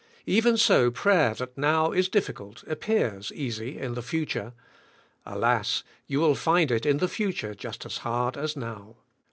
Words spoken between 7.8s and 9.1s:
as hard as now.